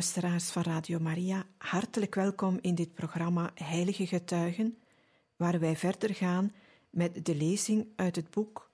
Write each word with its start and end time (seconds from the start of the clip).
Luisteraars 0.00 0.50
van 0.50 0.62
Radio 0.62 0.98
Maria, 0.98 1.46
hartelijk 1.58 2.14
welkom 2.14 2.58
in 2.60 2.74
dit 2.74 2.94
programma 2.94 3.50
Heilige 3.54 4.06
Getuigen, 4.06 4.78
waar 5.36 5.60
wij 5.60 5.76
verder 5.76 6.14
gaan 6.14 6.52
met 6.90 7.24
de 7.24 7.34
lezing 7.34 7.86
uit 7.96 8.16
het 8.16 8.30
boek 8.30 8.70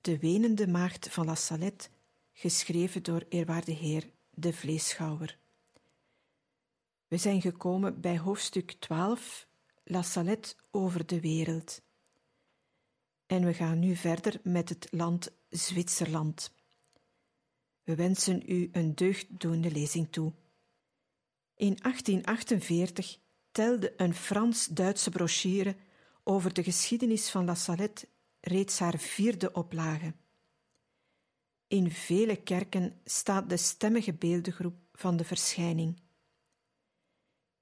De 0.00 0.18
Wenende 0.18 0.68
Maagd 0.68 1.08
van 1.08 1.26
La 1.26 1.34
Salette, 1.34 1.88
geschreven 2.32 3.02
door 3.02 3.24
eerwaarde 3.28 3.72
Heer 3.72 4.10
de 4.30 4.52
Vleeschouwer. 4.52 5.38
We 7.08 7.16
zijn 7.16 7.40
gekomen 7.40 8.00
bij 8.00 8.18
hoofdstuk 8.18 8.72
12, 8.72 9.46
La 9.84 10.02
Salette 10.02 10.54
over 10.70 11.06
de 11.06 11.20
wereld. 11.20 11.82
En 13.26 13.44
we 13.44 13.54
gaan 13.54 13.78
nu 13.78 13.96
verder 13.96 14.40
met 14.42 14.68
het 14.68 14.88
land 14.90 15.32
Zwitserland. 15.48 16.52
We 17.82 17.94
wensen 17.94 18.42
u 18.46 18.68
een 18.72 18.94
deugddoende 18.94 19.70
lezing 19.70 20.08
toe. 20.10 20.32
In 21.54 21.76
1848 21.82 23.18
telde 23.52 23.92
een 23.96 24.14
Frans-Duitse 24.14 25.10
brochure 25.10 25.76
over 26.24 26.52
de 26.52 26.62
geschiedenis 26.62 27.30
van 27.30 27.44
La 27.44 27.54
Salette 27.54 28.08
reeds 28.40 28.78
haar 28.78 28.98
vierde 28.98 29.52
oplage. 29.52 30.14
In 31.66 31.90
vele 31.90 32.36
kerken 32.36 33.00
staat 33.04 33.48
de 33.48 33.56
stemmige 33.56 34.12
beeldengroep 34.12 34.76
van 34.92 35.16
de 35.16 35.24
verschijning. 35.24 36.00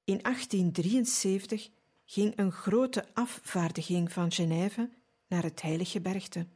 In 0.05 0.19
1873 0.23 1.71
ging 2.05 2.39
een 2.39 2.53
grote 2.53 3.15
afvaardiging 3.15 4.13
van 4.13 4.33
Genève 4.33 4.91
naar 5.27 5.43
het 5.43 5.63
Heilige 5.63 6.01
Bergte. 6.01 6.47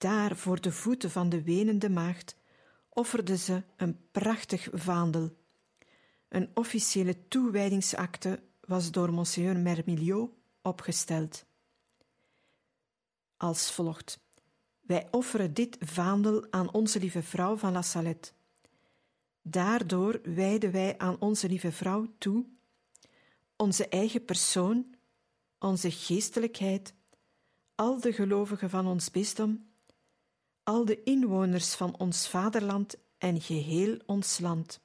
Daar 0.00 0.36
voor 0.36 0.60
de 0.60 0.72
voeten 0.72 1.10
van 1.10 1.28
de 1.28 1.42
wenende 1.42 1.90
maagd 1.90 2.36
offerde 2.88 3.36
ze 3.36 3.62
een 3.76 3.98
prachtig 4.10 4.68
vaandel. 4.72 5.36
Een 6.28 6.50
officiële 6.54 7.28
toewijdingsakte 7.28 8.42
was 8.60 8.90
door 8.90 9.12
Monseigneur 9.12 9.58
Mermiliot 9.58 10.30
opgesteld. 10.62 11.44
Als 13.36 13.72
volgt: 13.72 14.20
Wij 14.80 15.08
offeren 15.10 15.54
dit 15.54 15.76
vaandel 15.80 16.46
aan 16.50 16.72
onze 16.72 16.98
lieve 16.98 17.22
vrouw 17.22 17.56
van 17.56 17.72
La 17.72 17.82
Salette. 17.82 18.32
Daardoor 19.42 20.20
wijden 20.22 20.72
wij 20.72 20.98
aan 20.98 21.20
onze 21.20 21.48
lieve 21.48 21.72
vrouw 21.72 22.06
toe 22.18 22.46
onze 23.56 23.88
eigen 23.88 24.24
persoon, 24.24 24.94
onze 25.58 25.90
geestelijkheid, 25.90 26.94
al 27.74 28.00
de 28.00 28.12
gelovigen 28.12 28.70
van 28.70 28.86
ons 28.86 29.10
bisdom 29.10 29.68
al 30.62 30.84
de 30.84 31.02
inwoners 31.02 31.74
van 31.74 31.98
ons 31.98 32.28
vaderland 32.28 32.96
en 33.18 33.40
geheel 33.40 33.98
ons 34.06 34.38
land. 34.38 34.80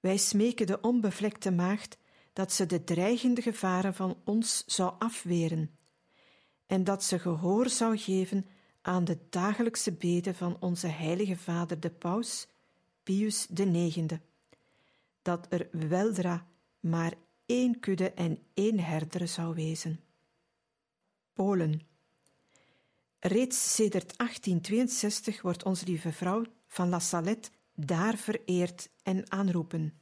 Wij 0.00 0.16
smeken 0.16 0.66
de 0.66 0.80
onbevlekte 0.80 1.50
maagd 1.50 1.98
dat 2.32 2.52
ze 2.52 2.66
de 2.66 2.84
dreigende 2.84 3.42
gevaren 3.42 3.94
van 3.94 4.20
ons 4.24 4.64
zou 4.66 4.94
afweren 4.98 5.70
en 6.66 6.84
dat 6.84 7.04
ze 7.04 7.18
gehoor 7.18 7.68
zou 7.68 7.96
geven 7.96 8.46
aan 8.80 9.04
de 9.04 9.18
dagelijkse 9.30 9.92
beden 9.92 10.34
van 10.34 10.56
onze 10.60 10.86
heilige 10.86 11.36
vader 11.36 11.80
de 11.80 11.90
paus, 11.90 12.46
Pius 13.02 13.46
IX, 13.46 14.04
dat 15.22 15.46
er 15.48 15.68
weldra 15.70 16.46
maar 16.80 17.14
één 17.46 17.80
kudde 17.80 18.10
en 18.10 18.38
één 18.54 18.80
herder 18.80 19.28
zou 19.28 19.54
wezen. 19.54 20.00
Polen 21.32 21.93
Reeds 23.26 23.74
sedert 23.74 24.18
1862 24.18 25.42
wordt 25.42 25.62
onze 25.62 25.84
lieve 25.84 26.12
vrouw 26.12 26.44
van 26.66 26.88
La 26.88 26.98
Salette 26.98 27.50
daar 27.74 28.16
vereerd 28.16 28.90
en 29.02 29.32
aanroepen. 29.32 29.98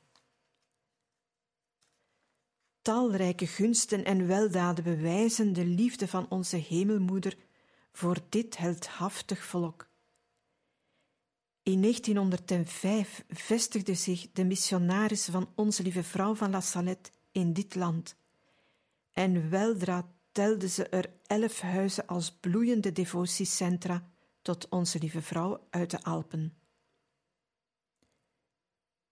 Talrijke 2.81 3.47
gunsten 3.47 4.05
en 4.05 4.27
weldaden 4.27 4.85
bewijzen 4.85 5.53
de 5.53 5.65
liefde 5.65 6.09
van 6.09 6.27
onze 6.29 6.57
hemelmoeder 6.57 7.37
voor 7.93 8.19
dit 8.29 8.57
heldhaftig 8.57 9.45
volk. 9.45 9.89
In 11.63 11.81
1905 11.81 13.25
vestigde 13.29 13.95
zich 13.95 14.33
de 14.33 14.45
missionaris 14.45 15.25
van 15.25 15.53
onze 15.55 15.83
lieve 15.83 16.03
vrouw 16.03 16.35
van 16.35 16.51
La 16.51 16.61
Salette 16.61 17.11
in 17.33 17.53
dit 17.53 17.75
land 17.75 18.17
en 19.13 19.51
weldra 19.51 20.13
telden 20.33 20.71
ze 20.71 20.89
er 20.89 21.13
elf 21.27 21.61
huizen 21.61 22.07
als 22.07 22.33
bloeiende 22.33 22.93
devotiecentra 22.93 24.11
tot 24.43 24.69
onze 24.69 24.99
lieve 24.99 25.23
vrouw 25.23 25.67
uit 25.71 25.91
de 25.91 26.03
Alpen. 26.03 26.57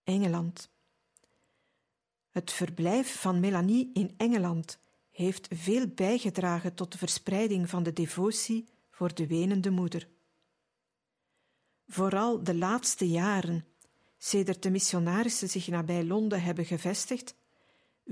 Engeland. 0.04 0.70
Het 2.30 2.52
verblijf 2.52 3.20
van 3.20 3.40
Melanie 3.40 3.90
in 3.92 4.14
Engeland 4.16 4.78
heeft 5.10 5.48
veel 5.54 5.86
bijgedragen 5.88 6.74
tot 6.74 6.92
de 6.92 6.98
verspreiding 6.98 7.70
van 7.70 7.82
de 7.82 7.92
devotie 7.92 8.68
voor 8.90 9.14
de 9.14 9.26
wenende 9.26 9.70
moeder. 9.70 10.08
Vooral 11.86 12.44
de 12.44 12.54
laatste 12.54 13.08
jaren, 13.08 13.64
sedert 14.18 14.62
de 14.62 14.70
missionarissen 14.70 15.48
zich 15.48 15.68
nabij 15.68 16.04
Londen 16.04 16.42
hebben 16.42 16.64
gevestigd, 16.64 17.34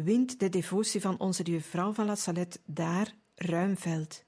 wint 0.04 0.40
de 0.40 0.48
devotie 0.48 1.00
van 1.00 1.18
onze 1.18 1.60
vrouw 1.60 1.92
van 1.92 2.06
La 2.06 2.14
Salette 2.14 2.60
daar 2.64 3.14
ruim 3.34 3.76
veld. 3.76 4.24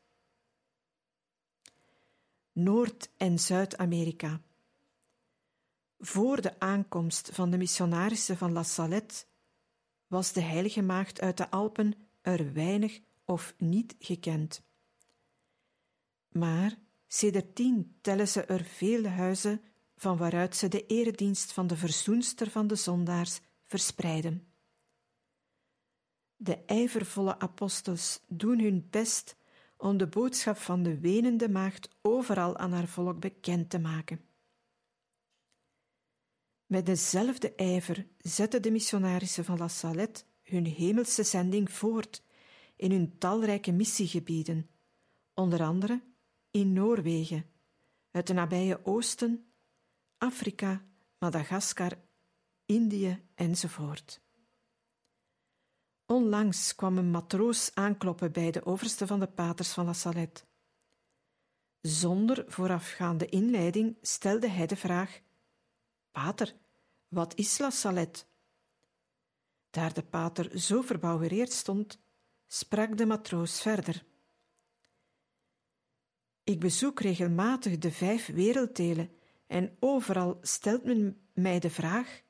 Noord- 2.53 3.11
en 3.17 3.39
Zuid-Amerika. 3.39 4.41
Voor 5.99 6.41
de 6.41 6.61
aankomst 6.61 7.31
van 7.33 7.51
de 7.51 7.57
missionarissen 7.57 8.37
van 8.37 8.53
La 8.53 8.63
Salette 8.63 9.25
was 10.07 10.33
de 10.33 10.41
heilige 10.41 10.83
maagd 10.83 11.21
uit 11.21 11.37
de 11.37 11.51
Alpen 11.51 11.95
er 12.21 12.53
weinig 12.53 13.01
of 13.25 13.55
niet 13.59 13.97
gekend. 13.99 14.63
Maar 16.29 16.79
sedertien 17.07 17.99
tellen 18.01 18.29
ze 18.29 18.45
er 18.45 18.65
veel 18.65 19.05
huizen 19.05 19.63
van 19.97 20.17
waaruit 20.17 20.57
ze 20.57 20.69
de 20.69 20.87
eredienst 20.87 21.53
van 21.53 21.67
de 21.67 21.77
verzoenster 21.77 22.51
van 22.51 22.67
de 22.67 22.77
zondaars 22.77 23.41
verspreiden. 23.65 24.50
De 26.43 26.65
ijvervolle 26.67 27.39
apostels 27.39 28.21
doen 28.29 28.59
hun 28.61 28.87
best 28.91 29.37
om 29.77 29.97
de 29.97 30.07
boodschap 30.07 30.57
van 30.57 30.83
de 30.83 30.99
wenende 30.99 31.49
maagd 31.49 31.89
overal 32.03 32.57
aan 32.57 32.73
haar 32.73 32.87
volk 32.87 33.21
bekend 33.21 33.71
te 33.71 33.79
maken. 33.79 34.21
Met 36.67 36.87
dezelfde 36.87 37.55
ijver 37.55 38.07
zetten 38.19 38.63
de 38.63 38.71
missionarissen 38.71 39.45
van 39.45 39.59
La 39.59 39.69
Salette 39.69 40.25
hun 40.43 40.67
hemelse 40.67 41.23
zending 41.23 41.71
voort 41.71 42.23
in 42.77 42.91
hun 42.91 43.19
talrijke 43.19 43.73
missiegebieden, 43.73 44.71
onder 45.35 45.63
andere 45.63 46.03
in 46.51 46.73
Noorwegen, 46.73 47.51
het 48.11 48.33
nabije 48.33 48.85
Oosten, 48.85 49.53
Afrika, 50.19 50.85
Madagaskar, 51.19 51.99
Indië 52.67 53.23
enzovoort. 53.35 54.21
Onlangs 56.11 56.75
kwam 56.75 56.99
een 56.99 57.11
matroos 57.11 57.71
aankloppen 57.75 58.33
bij 58.33 58.51
de 58.51 58.67
overste 58.67 59.07
van 59.07 59.21
de 59.21 59.27
paters 59.27 59.73
van 59.73 59.85
La 59.85 59.93
Salette. 59.93 60.43
Zonder 61.81 62.45
voorafgaande 62.49 63.27
inleiding 63.27 63.97
stelde 64.03 64.49
hij 64.49 64.67
de 64.67 64.77
vraag: 64.77 65.21
Pater, 66.11 66.55
wat 67.09 67.35
is 67.35 67.59
La 67.59 67.71
Salette? 67.71 68.25
Daar 69.71 69.93
de 69.93 70.03
pater 70.03 70.59
zo 70.59 70.83
verbouwereerd 70.83 71.53
stond, 71.53 71.99
sprak 72.47 72.97
de 72.97 73.07
matroos 73.07 73.63
verder. 73.63 74.05
Ik 76.45 76.61
bezoek 76.61 77.01
regelmatig 77.01 77.79
de 77.79 77.93
vijf 77.93 78.27
werelddelen 78.27 79.11
en 79.47 79.77
overal 79.81 80.39
stelt 80.43 80.85
men 80.85 81.29
mij 81.33 81.59
de 81.59 81.71
vraag: 81.71 82.23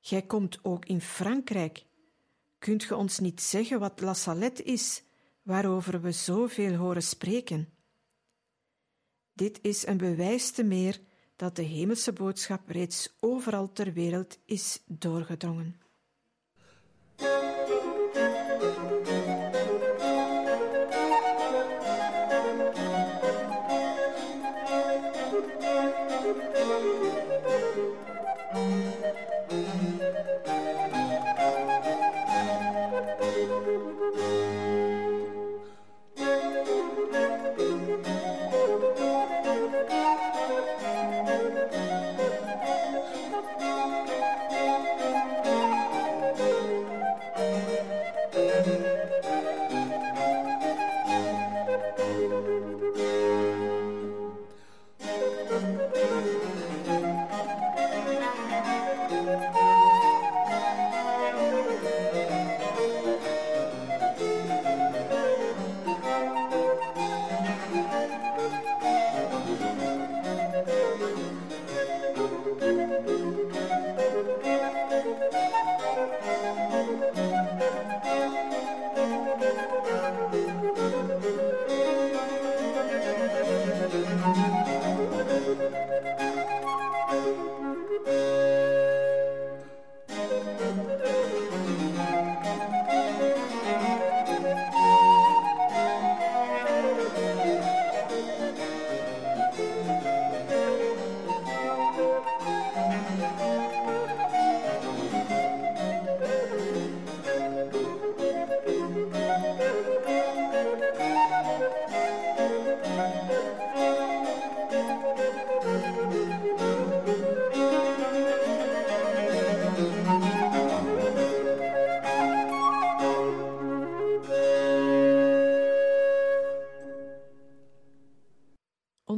Gij 0.00 0.22
komt 0.22 0.64
ook 0.64 0.84
in 0.84 1.00
Frankrijk 1.00 1.88
Kunt 2.60 2.84
ge 2.84 2.96
ons 2.96 3.18
niet 3.18 3.40
zeggen 3.40 3.80
wat 3.80 4.00
La 4.00 4.14
Salette 4.14 4.62
is, 4.62 5.02
waarover 5.42 6.00
we 6.00 6.12
zoveel 6.12 6.74
horen 6.74 7.02
spreken. 7.02 7.68
Dit 9.32 9.58
is 9.62 9.86
een 9.86 9.96
bewijs 9.96 10.50
te 10.50 10.62
meer 10.62 11.00
dat 11.36 11.56
de 11.56 11.62
hemelse 11.62 12.12
boodschap 12.12 12.68
reeds 12.68 13.16
overal 13.20 13.72
ter 13.72 13.92
wereld 13.92 14.38
is 14.44 14.82
doorgedrongen. 14.86 15.79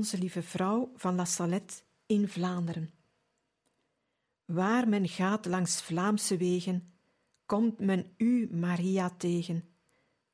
Onze 0.03 0.19
Lieve 0.19 0.43
Vrouw 0.43 0.93
van 0.95 1.15
La 1.15 1.25
Salette 1.25 1.75
in 2.07 2.29
Vlaanderen. 2.29 2.91
Waar 4.45 4.89
men 4.89 5.09
gaat 5.09 5.47
langs 5.47 5.83
Vlaamse 5.83 6.37
wegen, 6.37 6.93
komt 7.47 7.79
men 7.79 8.15
u, 8.17 8.49
Maria, 8.53 9.11
tegen, 9.11 9.65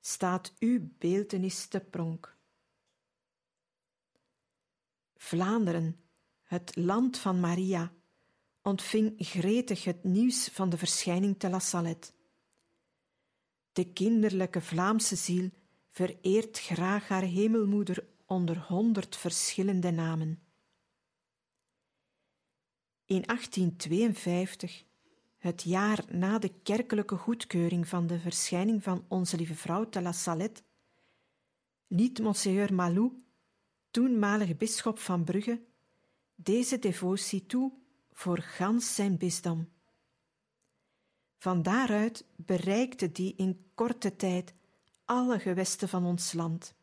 staat 0.01 0.53
uw 0.59 0.89
beeltenis 0.99 1.67
te 1.67 1.81
pronk. 1.81 2.37
Vlaanderen, 5.17 6.01
het 6.43 6.77
land 6.77 7.19
van 7.19 7.41
Maria, 7.41 7.93
ontving 8.63 9.15
gretig 9.19 9.85
het 9.85 10.05
nieuws 10.05 10.49
van 10.49 10.71
de 10.71 10.79
verschijning 10.79 11.39
te 11.39 11.49
La 11.49 11.59
Salette. 11.59 12.11
De 13.73 13.93
kinderlijke 13.93 14.61
Vlaamse 14.61 15.17
ziel 15.17 15.51
vereert 15.91 16.59
graag 16.59 17.09
haar 17.09 17.23
hemelmoeder 17.23 18.17
onder 18.29 18.59
honderd 18.59 19.17
verschillende 19.17 19.91
namen. 19.91 20.43
In 23.05 23.23
1852, 23.23 24.85
het 25.39 25.63
jaar 25.63 26.05
na 26.09 26.39
de 26.39 26.53
kerkelijke 26.63 27.17
goedkeuring 27.17 27.89
van 27.89 28.07
de 28.07 28.19
verschijning 28.19 28.83
van 28.83 29.05
Onze 29.09 29.37
Lieve 29.37 29.55
Vrouw 29.55 29.89
te 29.89 30.03
La 30.03 30.13
Salette, 30.13 30.63
liet 31.87 32.19
Monseigneur 32.19 32.75
Malou, 32.75 33.23
toenmalige 33.91 34.55
bisschop 34.55 34.99
van 34.99 35.25
Brugge, 35.25 35.63
deze 36.35 36.79
devotie 36.79 37.47
toe 37.47 37.73
voor 38.13 38.39
gans 38.39 38.95
zijn 38.95 39.17
bisdom. 39.17 39.69
Van 41.39 41.63
daaruit 41.63 42.25
bereikte 42.37 43.13
die 43.13 43.35
in 43.37 43.71
korte 43.75 44.17
tijd 44.17 44.55
alle 45.05 45.39
gewesten 45.39 45.89
van 45.89 46.05
ons 46.05 46.33
land. 46.33 46.77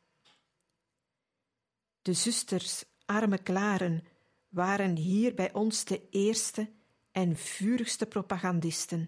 De 2.06 2.13
zusters 2.13 2.84
Arme 3.06 3.38
Klaren 3.38 4.04
waren 4.50 4.96
hier 4.96 5.34
bij 5.34 5.54
ons 5.54 5.86
de 5.86 6.10
eerste 6.10 6.72
en 7.12 7.36
vurigste 7.36 8.06
propagandisten. 8.06 9.07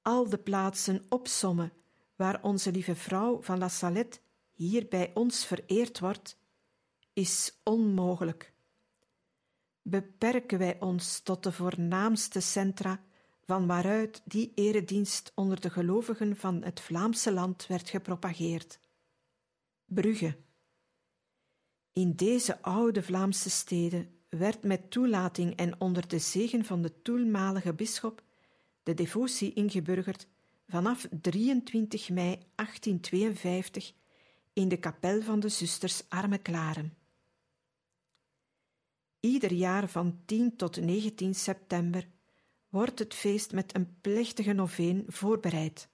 Al 0.00 0.28
de 0.28 0.38
plaatsen 0.38 1.06
opsommen 1.08 1.72
waar 2.16 2.42
onze 2.42 2.72
lieve 2.72 2.94
vrouw 2.94 3.42
van 3.42 3.58
La 3.58 3.68
Salette 3.68 4.20
hier 4.50 4.88
bij 4.88 5.10
ons 5.14 5.46
vereerd 5.46 5.98
wordt, 5.98 6.38
is 7.12 7.60
onmogelijk. 7.64 8.54
Beperken 9.82 10.58
wij 10.58 10.80
ons 10.80 11.20
tot 11.20 11.42
de 11.42 11.52
voornaamste 11.52 12.40
centra 12.40 13.04
van 13.44 13.66
waaruit 13.66 14.22
die 14.24 14.52
eredienst 14.54 15.32
onder 15.34 15.60
de 15.60 15.70
gelovigen 15.70 16.36
van 16.36 16.62
het 16.62 16.80
Vlaamse 16.80 17.32
land 17.32 17.66
werd 17.66 17.88
gepropageerd. 17.88 18.80
Brugge, 19.84 20.36
in 21.92 22.12
deze 22.14 22.62
oude 22.62 23.02
Vlaamse 23.02 23.50
steden 23.50 24.10
werd 24.28 24.62
met 24.62 24.90
toelating 24.90 25.56
en 25.56 25.80
onder 25.80 26.08
de 26.08 26.18
zegen 26.18 26.64
van 26.64 26.82
de 26.82 27.02
toenmalige 27.02 27.74
bisschop 27.74 28.22
de 28.82 28.94
devotie 28.94 29.52
ingeburgerd 29.52 30.26
vanaf 30.66 31.08
23 31.20 32.10
mei 32.10 32.38
1852 32.54 33.92
in 34.52 34.68
de 34.68 34.76
kapel 34.76 35.22
van 35.22 35.40
de 35.40 35.48
zusters 35.48 36.08
Arme 36.08 36.38
Klaren. 36.38 36.96
Ieder 39.20 39.52
jaar 39.52 39.88
van 39.88 40.22
10 40.24 40.56
tot 40.56 40.80
19 40.80 41.34
september 41.34 42.08
wordt 42.68 42.98
het 42.98 43.14
feest 43.14 43.52
met 43.52 43.74
een 43.74 44.00
plechtige 44.00 44.52
noveen 44.52 45.04
voorbereid. 45.08 45.88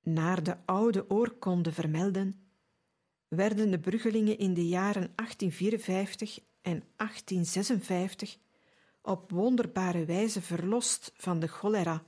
Naar 0.00 0.42
de 0.42 0.56
oude 0.66 1.10
oorkonde 1.10 1.72
vermelden 1.72 2.47
werden 3.28 3.70
de 3.70 3.78
Bruggelingen 3.78 4.38
in 4.38 4.54
de 4.54 4.68
jaren 4.68 5.12
1854 5.14 6.40
en 6.62 6.84
1856 6.96 8.38
op 9.02 9.30
wonderbare 9.30 10.04
wijze 10.04 10.42
verlost 10.42 11.12
van 11.16 11.40
de 11.40 11.46
cholera, 11.46 12.04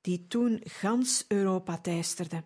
die 0.00 0.26
toen 0.26 0.60
gans 0.64 1.24
Europa 1.28 1.78
teisterde. 1.78 2.44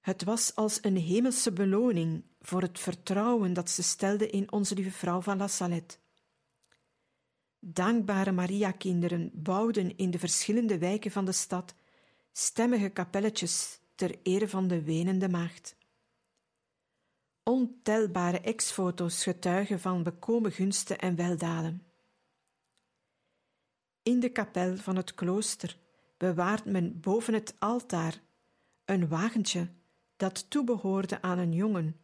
Het 0.00 0.24
was 0.24 0.54
als 0.54 0.78
een 0.82 0.96
hemelse 0.96 1.52
beloning 1.52 2.24
voor 2.40 2.62
het 2.62 2.78
vertrouwen 2.78 3.52
dat 3.52 3.70
ze 3.70 3.82
stelde 3.82 4.30
in 4.30 4.52
onze 4.52 4.74
lieve 4.74 4.90
vrouw 4.90 5.20
van 5.20 5.38
La 5.38 5.48
Salette. 5.48 5.96
Dankbare 7.58 8.32
Maria-kinderen 8.32 9.30
bouwden 9.34 9.96
in 9.96 10.10
de 10.10 10.18
verschillende 10.18 10.78
wijken 10.78 11.10
van 11.10 11.24
de 11.24 11.32
stad 11.32 11.74
stemmige 12.32 12.88
kapelletjes 12.88 13.80
ter 13.98 14.18
ere 14.22 14.48
van 14.48 14.68
de 14.68 14.82
wenende 14.82 15.28
maagd. 15.28 15.76
Ontelbare 17.42 18.40
ex-foto's 18.40 19.22
getuigen 19.22 19.80
van 19.80 20.02
bekomen 20.02 20.52
gunsten 20.52 20.98
en 20.98 21.16
weldaden. 21.16 21.82
In 24.02 24.20
de 24.20 24.28
kapel 24.28 24.76
van 24.76 24.96
het 24.96 25.14
klooster 25.14 25.78
bewaart 26.16 26.64
men 26.64 27.00
boven 27.00 27.34
het 27.34 27.54
altaar 27.58 28.20
een 28.84 29.08
wagentje 29.08 29.68
dat 30.16 30.50
toebehoorde 30.50 31.22
aan 31.22 31.38
een 31.38 31.52
jongen, 31.52 32.00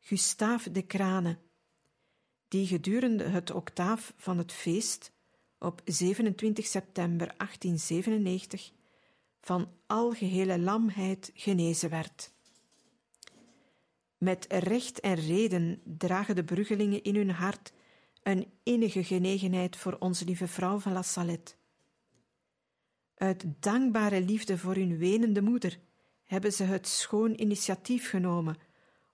Gustave 0.00 0.70
de 0.70 0.86
Crane, 0.86 1.38
die 2.48 2.66
gedurende 2.66 3.24
het 3.24 3.50
octaaf 3.50 4.12
van 4.16 4.38
het 4.38 4.52
feest 4.52 5.12
op 5.58 5.80
27 5.84 6.66
september 6.66 7.26
1897 7.36 8.72
van 9.44 9.68
algehele 9.86 10.58
lamheid 10.58 11.30
genezen 11.34 11.90
werd. 11.90 12.32
Met 14.18 14.46
recht 14.48 15.00
en 15.00 15.14
reden 15.14 15.80
dragen 15.84 16.34
de 16.34 16.44
bruggelingen 16.44 17.02
in 17.02 17.16
hun 17.16 17.30
hart 17.30 17.72
een 18.22 18.52
innige 18.62 19.04
genegenheid 19.04 19.76
voor 19.76 19.96
onze 19.98 20.24
lieve 20.24 20.48
vrouw 20.48 20.78
van 20.78 20.92
La 20.92 21.02
Salette. 21.02 21.54
Uit 23.14 23.44
dankbare 23.60 24.20
liefde 24.20 24.58
voor 24.58 24.74
hun 24.74 24.98
wenende 24.98 25.42
moeder 25.42 25.78
hebben 26.24 26.52
ze 26.52 26.64
het 26.64 26.88
schoon 26.88 27.40
initiatief 27.40 28.08
genomen 28.08 28.56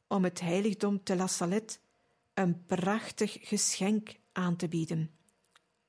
om 0.09 0.25
het 0.25 0.41
heiligdom 0.41 1.03
te 1.03 1.17
La 1.17 1.27
Salette 1.27 1.79
een 2.35 2.67
prachtig 2.67 3.37
geschenk 3.41 4.17
aan 4.33 4.57
te 4.57 4.69
bieden, 4.69 5.11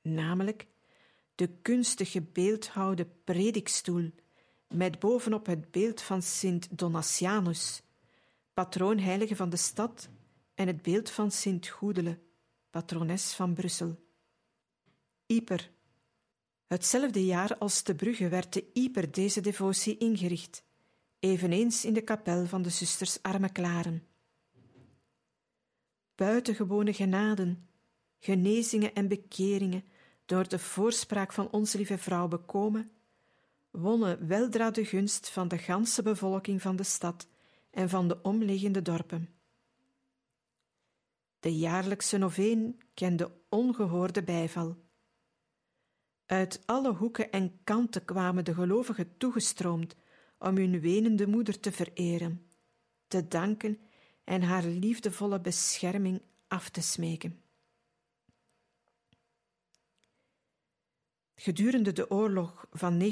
namelijk 0.00 0.66
de 1.34 1.48
kunstig 1.62 2.10
gebeeldhouwde 2.10 3.06
predikstoel 3.24 4.10
met 4.72 4.98
bovenop 4.98 5.46
het 5.46 5.70
beeld 5.70 6.02
van 6.02 6.22
Sint 6.22 6.78
Donatianus, 6.78 7.82
patroonheilige 8.54 9.36
van 9.36 9.50
de 9.50 9.56
stad, 9.56 10.08
en 10.54 10.66
het 10.66 10.82
beeld 10.82 11.10
van 11.10 11.30
Sint 11.30 11.68
Goedele, 11.68 12.18
patrones 12.70 13.34
van 13.34 13.54
Brussel. 13.54 13.98
Ieper. 15.26 15.70
Hetzelfde 16.66 17.24
jaar 17.24 17.58
als 17.58 17.82
te 17.82 17.94
Brugge 17.94 18.28
werd 18.28 18.52
te 18.52 18.70
Ieper 18.72 19.12
deze 19.12 19.40
devotie 19.40 19.98
ingericht, 19.98 20.64
eveneens 21.18 21.84
in 21.84 21.92
de 21.92 22.02
kapel 22.02 22.46
van 22.46 22.62
de 22.62 22.70
zusters 22.70 23.22
Armeklaren. 23.22 24.06
Buitengewone 26.14 26.92
genaden, 26.92 27.68
genezingen 28.18 28.94
en 28.94 29.08
bekeringen 29.08 29.84
door 30.24 30.48
de 30.48 30.58
voorspraak 30.58 31.32
van 31.32 31.50
onze 31.50 31.76
lieve 31.76 31.98
vrouw 31.98 32.28
bekomen, 32.28 32.90
wonnen 33.72 34.26
weldra 34.26 34.70
de 34.70 34.84
gunst 34.84 35.30
van 35.30 35.48
de 35.48 35.58
ganse 35.58 36.02
bevolking 36.02 36.62
van 36.62 36.76
de 36.76 36.82
stad 36.82 37.28
en 37.70 37.88
van 37.88 38.08
de 38.08 38.22
omliggende 38.22 38.82
dorpen. 38.82 39.28
De 41.40 41.56
jaarlijkse 41.56 42.18
noveen 42.18 42.80
kende 42.94 43.32
ongehoorde 43.48 44.22
bijval. 44.22 44.76
Uit 46.26 46.62
alle 46.66 46.94
hoeken 46.94 47.30
en 47.30 47.60
kanten 47.64 48.04
kwamen 48.04 48.44
de 48.44 48.54
gelovigen 48.54 49.16
toegestroomd 49.16 49.94
om 50.38 50.56
hun 50.56 50.80
wenende 50.80 51.26
moeder 51.26 51.60
te 51.60 51.72
vereren, 51.72 52.46
te 53.06 53.28
danken 53.28 53.78
en 54.24 54.42
haar 54.42 54.64
liefdevolle 54.64 55.40
bescherming 55.40 56.22
af 56.48 56.68
te 56.68 56.80
smeken. 56.80 57.41
Gedurende 61.42 61.92
de 61.92 62.10
oorlog 62.10 62.66
van 62.70 63.00
1914-1918 63.00 63.04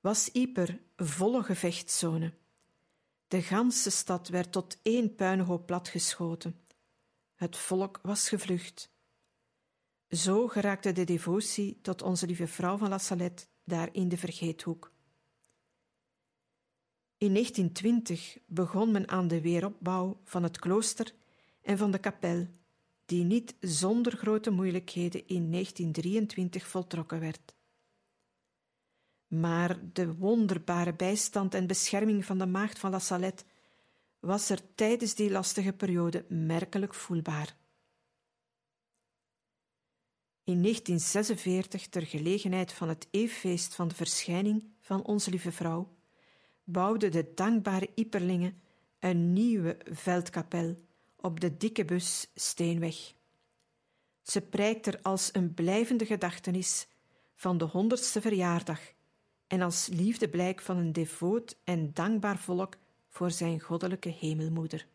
was 0.00 0.28
Yper 0.32 0.80
volle 0.96 1.42
gevechtszone. 1.42 2.34
De 3.28 3.42
ganse 3.42 3.90
stad 3.90 4.28
werd 4.28 4.52
tot 4.52 4.78
één 4.82 5.14
puinhoop 5.14 5.66
platgeschoten. 5.66 6.60
Het 7.34 7.56
volk 7.56 7.98
was 8.02 8.28
gevlucht. 8.28 8.92
Zo 10.08 10.48
geraakte 10.48 10.92
de 10.92 11.04
devotie 11.04 11.78
tot 11.80 12.02
onze 12.02 12.26
lieve 12.26 12.46
vrouw 12.46 12.76
van 12.76 12.88
La 12.88 12.98
Salette 12.98 13.46
daar 13.64 13.88
in 13.92 14.08
de 14.08 14.16
vergeethoek. 14.16 14.92
In 17.16 17.32
1920 17.32 18.38
begon 18.46 18.90
men 18.90 19.08
aan 19.08 19.28
de 19.28 19.40
weeropbouw 19.40 20.20
van 20.24 20.42
het 20.42 20.58
klooster 20.58 21.14
en 21.62 21.78
van 21.78 21.90
de 21.90 21.98
kapel, 21.98 22.46
die 23.08 23.24
niet 23.24 23.54
zonder 23.60 24.16
grote 24.16 24.50
moeilijkheden 24.50 25.26
in 25.26 25.50
1923 25.50 26.66
voltrokken 26.66 27.20
werd. 27.20 27.54
Maar 29.26 29.78
de 29.92 30.14
wonderbare 30.14 30.94
bijstand 30.94 31.54
en 31.54 31.66
bescherming 31.66 32.24
van 32.24 32.38
de 32.38 32.46
maagd 32.46 32.78
van 32.78 32.90
La 32.90 32.98
Salette 32.98 33.44
was 34.20 34.50
er 34.50 34.74
tijdens 34.74 35.14
die 35.14 35.30
lastige 35.30 35.72
periode 35.72 36.24
merkelijk 36.28 36.94
voelbaar. 36.94 37.56
In 40.44 40.62
1946, 40.62 41.88
ter 41.88 42.06
gelegenheid 42.06 42.72
van 42.72 42.88
het 42.88 43.08
eeffeest 43.10 43.74
van 43.74 43.88
de 43.88 43.94
verschijning 43.94 44.64
van 44.80 45.04
Onze 45.04 45.30
Lieve 45.30 45.52
Vrouw, 45.52 45.96
bouwden 46.64 47.10
de 47.10 47.32
dankbare 47.34 47.90
Iperlingen 47.94 48.62
een 48.98 49.32
nieuwe 49.32 49.76
veldkapel 49.90 50.86
op 51.20 51.40
de 51.40 51.56
dikke 51.56 51.84
bus 51.84 52.30
Steenweg. 52.34 53.12
Ze 54.22 54.40
prijkt 54.40 54.86
er 54.86 54.98
als 55.02 55.30
een 55.32 55.54
blijvende 55.54 56.06
gedachtenis 56.06 56.86
van 57.34 57.58
de 57.58 57.64
honderdste 57.64 58.20
verjaardag 58.20 58.80
en 59.46 59.60
als 59.60 59.86
liefdeblijk 59.86 60.60
van 60.60 60.76
een 60.76 60.92
devoot 60.92 61.56
en 61.64 61.92
dankbaar 61.92 62.38
volk 62.38 62.76
voor 63.08 63.30
zijn 63.30 63.60
goddelijke 63.60 64.08
hemelmoeder. 64.08 64.86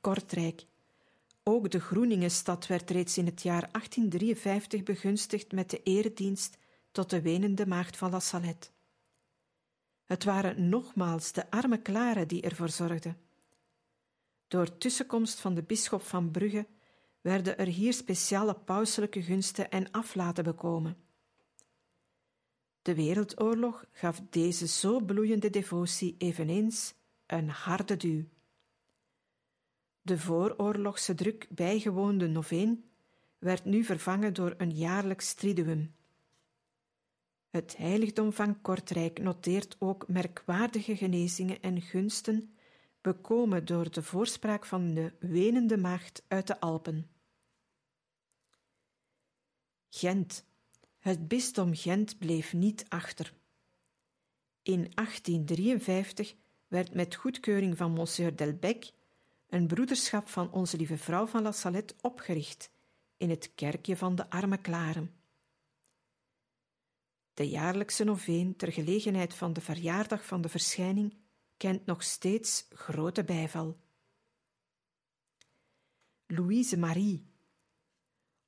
Kortrijk. 0.00 0.66
Ook 1.42 1.70
de 1.70 1.80
Groeningenstad 1.80 2.66
werd 2.66 2.90
reeds 2.90 3.18
in 3.18 3.26
het 3.26 3.42
jaar 3.42 3.68
1853 3.72 4.82
begunstigd 4.82 5.52
met 5.52 5.70
de 5.70 5.82
eredienst 5.82 6.58
tot 6.92 7.10
de 7.10 7.22
wenende 7.22 7.66
maagd 7.66 7.96
van 7.96 8.10
La 8.10 8.20
Salette. 8.20 8.68
Het 10.04 10.24
waren 10.24 10.68
nogmaals 10.68 11.32
de 11.32 11.50
arme 11.50 11.82
klaren 11.82 12.28
die 12.28 12.42
ervoor 12.42 12.68
zorgden. 12.68 13.27
Door 14.48 14.78
tussenkomst 14.78 15.40
van 15.40 15.54
de 15.54 15.62
bisschop 15.62 16.02
van 16.02 16.30
Brugge 16.30 16.66
werden 17.20 17.58
er 17.58 17.66
hier 17.66 17.92
speciale 17.92 18.54
pauselijke 18.54 19.22
gunsten 19.22 19.70
en 19.70 19.90
aflaten 19.90 20.44
bekomen. 20.44 20.96
De 22.82 22.94
Wereldoorlog 22.94 23.84
gaf 23.92 24.20
deze 24.30 24.66
zo 24.66 25.00
bloeiende 25.00 25.50
devotie 25.50 26.14
eveneens 26.18 26.94
een 27.26 27.48
harde 27.48 27.96
duw. 27.96 28.24
De 30.02 30.18
vooroorlogse 30.18 31.14
druk 31.14 31.46
bijgewoonde 31.50 32.28
noveen 32.28 32.84
werd 33.38 33.64
nu 33.64 33.84
vervangen 33.84 34.34
door 34.34 34.54
een 34.58 34.76
jaarlijks 34.76 35.34
triduum. 35.34 35.94
Het 37.50 37.76
heiligdom 37.76 38.32
van 38.32 38.60
Kortrijk 38.60 39.22
noteert 39.22 39.76
ook 39.78 40.08
merkwaardige 40.08 40.96
genezingen 40.96 41.62
en 41.62 41.80
gunsten 41.80 42.52
bekomen 43.12 43.64
door 43.64 43.90
de 43.90 44.02
voorspraak 44.02 44.66
van 44.66 44.94
de 44.94 45.12
wenende 45.18 45.76
maagd 45.76 46.22
uit 46.28 46.46
de 46.46 46.60
Alpen. 46.60 47.10
Gent 49.88 50.44
het 50.98 51.28
bisdom 51.28 51.74
Gent 51.74 52.18
bleef 52.18 52.52
niet 52.52 52.84
achter. 52.88 53.34
In 54.62 54.80
1853 54.94 56.34
werd 56.66 56.94
met 56.94 57.14
goedkeuring 57.14 57.76
van 57.76 57.92
Monsieur 57.92 58.36
Delbecq 58.36 58.94
een 59.48 59.66
broederschap 59.66 60.28
van 60.28 60.52
Onze 60.52 60.76
Lieve 60.76 60.98
Vrouw 60.98 61.26
van 61.26 61.42
La 61.42 61.52
Salette 61.52 61.94
opgericht 62.00 62.70
in 63.16 63.30
het 63.30 63.52
kerkje 63.54 63.96
van 63.96 64.14
de 64.14 64.30
Arme 64.30 64.58
Klaren. 64.58 65.14
De 67.34 67.48
jaarlijkse 67.48 68.04
noveen 68.04 68.56
ter 68.56 68.72
gelegenheid 68.72 69.34
van 69.34 69.52
de 69.52 69.60
verjaardag 69.60 70.24
van 70.24 70.40
de 70.40 70.48
verschijning 70.48 71.14
kent 71.58 71.86
nog 71.86 72.02
steeds 72.02 72.66
grote 72.70 73.24
bijval. 73.24 73.76
Louise 76.26 76.76
Marie 76.76 77.26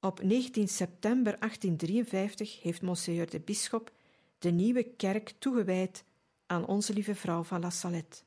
op 0.01 0.23
19 0.23 0.69
september 0.69 1.39
1853 1.39 2.63
heeft 2.63 2.83
Monseigneur 2.83 3.31
de 3.31 3.41
Bisschop 3.41 3.93
de 4.39 4.51
nieuwe 4.51 4.83
kerk 4.83 5.35
toegewijd 5.39 6.05
aan 6.47 6.67
Onze 6.67 6.93
Lieve 6.93 7.15
Vrouw 7.15 7.43
van 7.43 7.61
La 7.61 7.71
Salette. 7.71 8.23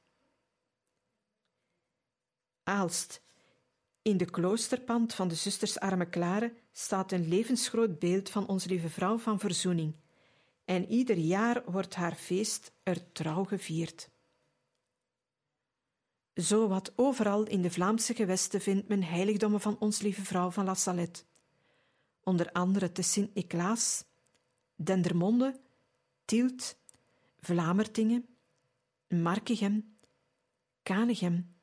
Aalst. 2.63 3.21
In 4.01 4.17
de 4.17 4.25
kloosterpand 4.25 5.13
van 5.13 5.27
de 5.27 5.35
zusters 5.35 5.79
Arme 5.79 6.09
Klare 6.09 6.53
staat 6.71 7.11
een 7.11 7.27
levensgroot 7.27 7.99
beeld 7.99 8.29
van 8.29 8.47
Onze 8.47 8.67
Lieve 8.67 8.89
Vrouw 8.89 9.17
van 9.17 9.39
Verzoening, 9.39 9.95
en 10.65 10.87
ieder 10.87 11.17
jaar 11.17 11.63
wordt 11.65 11.95
haar 11.95 12.15
feest 12.15 12.71
er 12.83 13.11
trouw 13.11 13.43
gevierd. 13.43 14.09
Zowat 16.33 16.91
overal 16.95 17.43
in 17.43 17.61
de 17.61 17.71
Vlaamse 17.71 18.13
gewesten 18.13 18.61
vindt 18.61 18.87
men 18.87 19.03
heiligdommen 19.03 19.61
van 19.61 19.79
Onze 19.79 20.03
Lieve 20.03 20.25
Vrouw 20.25 20.51
van 20.51 20.65
La 20.65 20.73
Salette 20.73 21.23
onder 22.23 22.51
andere 22.51 22.91
te 22.91 23.01
Sint-Niklaas, 23.01 24.05
Dendermonde, 24.75 25.59
Tielt, 26.25 26.77
Vlamertingen, 27.39 28.25
Markegem, 29.07 29.97
Kanegem, 30.83 31.55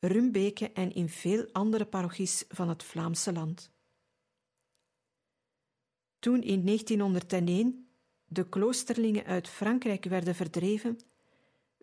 Rumbeke 0.00 0.72
en 0.72 0.94
in 0.94 1.08
veel 1.08 1.48
andere 1.52 1.84
parochies 1.84 2.44
van 2.48 2.68
het 2.68 2.82
Vlaamse 2.82 3.32
land. 3.32 3.70
Toen 6.18 6.42
in 6.42 6.64
1901 6.64 7.88
de 8.24 8.48
kloosterlingen 8.48 9.24
uit 9.24 9.48
Frankrijk 9.48 10.04
werden 10.04 10.34
verdreven, 10.34 10.98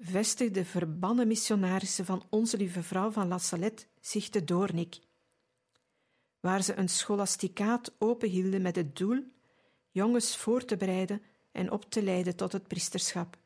vestigden 0.05 0.65
verbannen 0.65 1.27
missionarissen 1.27 2.05
van 2.05 2.23
Onze 2.29 2.57
Lieve 2.57 2.83
Vrouw 2.83 3.11
van 3.11 3.27
La 3.27 3.37
Salette 3.37 3.85
zich 3.99 4.29
te 4.29 4.43
Doornik 4.43 4.99
waar 6.43 6.63
ze 6.63 6.75
een 6.75 6.89
scholasticaat 6.89 7.91
openhielden 7.97 8.61
met 8.61 8.75
het 8.75 8.95
doel 8.95 9.23
jongens 9.91 10.37
voor 10.37 10.65
te 10.65 10.77
bereiden 10.77 11.21
en 11.51 11.71
op 11.71 11.89
te 11.89 12.03
leiden 12.03 12.35
tot 12.35 12.51
het 12.51 12.67
priesterschap. 12.67 13.37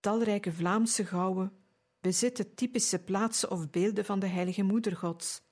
Talrijke 0.00 0.52
Vlaamse 0.52 1.06
gouwen 1.06 1.52
bezitten 2.00 2.54
typische 2.54 2.98
plaatsen 2.98 3.50
of 3.50 3.70
beelden 3.70 4.04
van 4.04 4.18
de 4.18 4.26
Heilige 4.26 4.62
Moeder 4.62 4.96
Gods, 4.96 5.42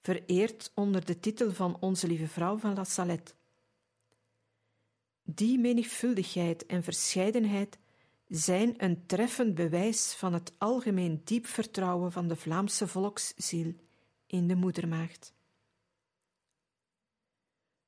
vereerd 0.00 0.72
onder 0.74 1.04
de 1.04 1.20
titel 1.20 1.52
van 1.52 1.76
Onze 1.80 2.06
Lieve 2.06 2.28
Vrouw 2.28 2.58
van 2.58 2.74
La 2.74 2.84
Salette. 2.84 3.34
Die 5.22 5.58
menigvuldigheid 5.58 6.66
en 6.66 6.82
verscheidenheid 6.82 7.78
zijn 8.30 8.84
een 8.84 9.06
treffend 9.06 9.54
bewijs 9.54 10.14
van 10.14 10.32
het 10.32 10.52
algemeen 10.58 11.20
diep 11.24 11.46
vertrouwen 11.46 12.12
van 12.12 12.28
de 12.28 12.36
Vlaamse 12.36 12.88
volksziel 12.88 13.74
in 14.26 14.46
de 14.48 14.54
Moedermaagd. 14.54 15.34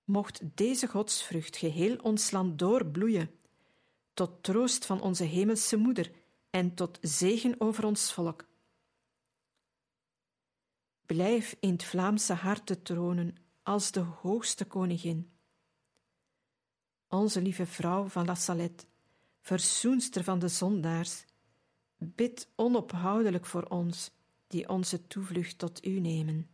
Mocht 0.04 0.40
deze 0.56 0.86
godsvrucht 0.86 1.56
geheel 1.56 1.96
ons 1.96 2.30
land 2.30 2.58
doorbloeien, 2.58 3.30
tot 4.14 4.42
troost 4.42 4.86
van 4.86 5.00
onze 5.00 5.24
hemelse 5.24 5.76
Moeder 5.76 6.12
en 6.50 6.74
tot 6.74 6.98
zegen 7.00 7.60
over 7.60 7.84
ons 7.84 8.12
volk. 8.12 8.48
Blijf 11.06 11.56
in 11.60 11.72
het 11.72 11.84
Vlaamse 11.84 12.32
hart 12.32 12.66
te 12.66 12.82
tronen 12.82 13.36
als 13.62 13.92
de 13.92 14.00
hoogste 14.00 14.64
koningin. 14.64 15.32
Onze 17.08 17.42
lieve 17.42 17.66
vrouw 17.66 18.08
van 18.08 18.24
La 18.24 18.34
Salette, 18.34 18.84
verzoenster 19.42 20.24
van 20.24 20.38
de 20.38 20.48
zondaars, 20.48 21.24
bid 21.96 22.48
onophoudelijk 22.56 23.46
voor 23.46 23.62
ons, 23.62 24.10
die 24.46 24.68
onze 24.68 25.06
toevlucht 25.06 25.58
tot 25.58 25.86
u 25.86 26.00
nemen. 26.00 26.51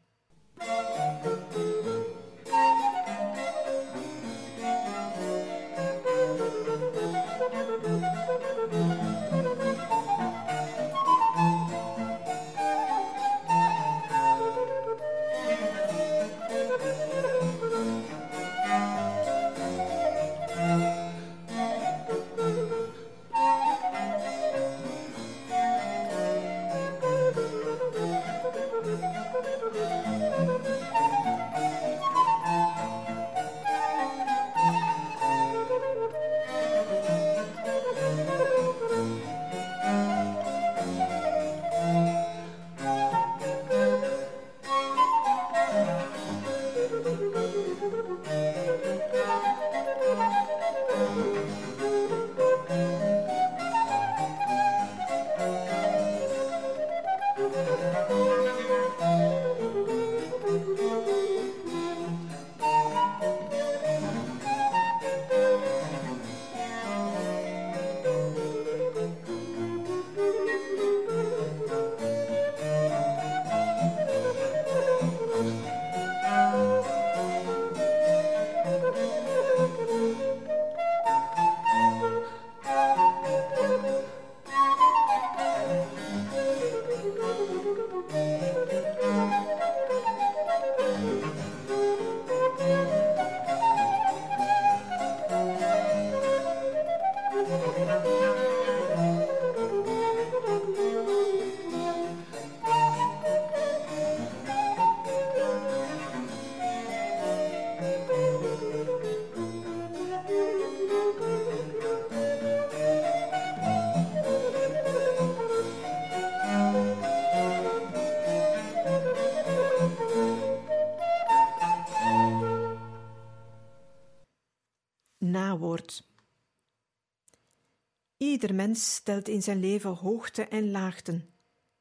Ieder 128.48 128.66
mens 128.66 128.94
stelt 128.94 129.28
in 129.28 129.42
zijn 129.42 129.60
leven 129.60 129.90
hoogte 129.90 130.44
en 130.44 130.70
laagten, 130.70 131.30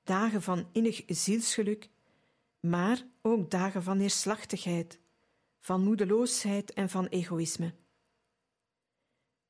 dagen 0.04 0.42
van 0.42 0.68
innig 0.72 1.04
zielsgeluk, 1.08 1.90
maar 2.60 3.08
ook 3.22 3.52
dagen 3.52 3.84
van 3.84 3.98
neerslachtigheid, 3.98 5.00
van 5.60 5.84
moedeloosheid 5.84 6.74
en 6.74 6.90
van 6.90 7.08
egoïsme. 7.08 7.74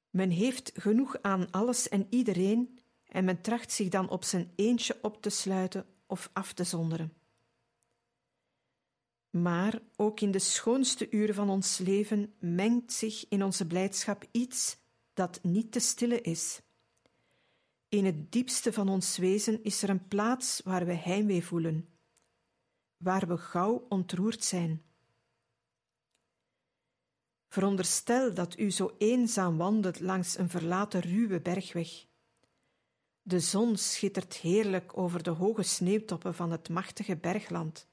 Men 0.10 0.30
heeft 0.30 0.72
genoeg 0.76 1.22
aan 1.22 1.52
alles 1.52 1.90
en 1.90 2.08
iedereen 2.10 2.80
en 3.06 3.26
men 3.26 3.42
tracht 3.42 3.72
zich 3.72 3.90
dan 3.90 4.10
op 4.10 4.24
zijn 4.24 4.52
eentje 4.56 5.00
op 5.02 5.22
te 5.22 5.30
sluiten 5.30 5.86
of 6.08 6.30
af 6.34 6.54
te 6.54 6.64
zonderen. 6.64 7.14
Maar 9.30 9.80
ook 9.96 10.20
in 10.20 10.32
de 10.32 10.40
schoonste 10.40 11.10
uren 11.10 11.36
van 11.36 11.50
ons 11.50 11.78
leven 11.78 12.34
mengt 12.40 12.94
zich 12.94 13.26
in 13.30 13.44
onze 13.44 13.68
blijdschap 13.68 14.26
iets 14.32 14.78
dat 15.14 15.40
niet 15.44 15.72
te 15.72 15.80
stillen 15.80 16.24
is. 16.24 16.62
In 17.90 18.06
het 18.06 18.32
diepste 18.32 18.74
van 18.74 18.90
ons 18.90 19.18
wezen 19.18 19.64
is 19.64 19.84
er 19.84 19.90
een 19.90 20.08
plaats 20.08 20.62
waar 20.64 20.86
we 20.86 20.94
heimwee 20.94 21.44
voelen, 21.44 21.90
waar 22.98 23.28
we 23.28 23.38
gauw 23.38 23.86
ontroerd 23.90 24.44
zijn. 24.44 24.82
Veronderstel 27.48 28.34
dat 28.34 28.60
u 28.60 28.72
zo 28.72 28.96
eenzaam 28.98 29.58
wandelt 29.58 30.00
langs 30.00 30.38
een 30.38 30.50
verlaten 30.50 31.02
ruwe 31.02 31.42
bergweg. 31.42 32.06
De 33.22 33.40
zon 33.40 33.78
schittert 33.78 34.34
heerlijk 34.34 34.98
over 34.98 35.24
de 35.24 35.30
hoge 35.30 35.64
sneeuwtoppen 35.64 36.36
van 36.36 36.52
het 36.52 36.70
machtige 36.70 37.18
bergland 37.18 37.88